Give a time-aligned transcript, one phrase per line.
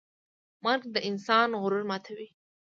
[0.63, 2.27] مرګ د انسان غرور ماتوي.